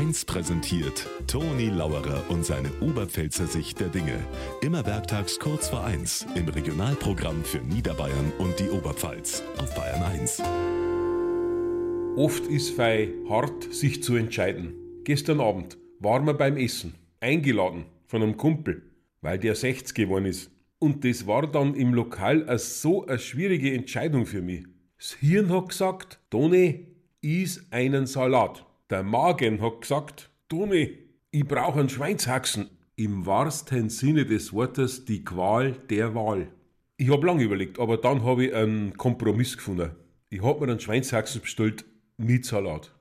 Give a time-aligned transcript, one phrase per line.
[0.00, 4.18] 1 präsentiert Toni Lauerer und seine Oberpfälzer Sicht der Dinge.
[4.62, 10.42] Immer werktags kurz vor 1 im Regionalprogramm für Niederbayern und die Oberpfalz auf Bayern 1.
[12.16, 14.72] Oft ist fei hart, sich zu entscheiden.
[15.04, 18.80] Gestern Abend waren wir beim Essen, eingeladen von einem Kumpel,
[19.20, 20.50] weil der 60 geworden ist.
[20.78, 24.64] Und das war dann im Lokal a so eine schwierige Entscheidung für mich.
[24.96, 26.86] Das Hirn hat gesagt, Toni,
[27.20, 28.64] iss einen Salat.
[28.90, 30.98] Der Magen hat gesagt, Toni,
[31.30, 32.70] ich brauche einen Schweinshaxen.
[32.96, 36.48] Im wahrsten Sinne des Wortes die Qual der Wahl.
[36.96, 39.92] Ich hab lange überlegt, aber dann habe ich einen Kompromiss gefunden.
[40.28, 41.84] Ich hab mir einen Schweinshaxen bestellt
[42.16, 42.92] mit Salat.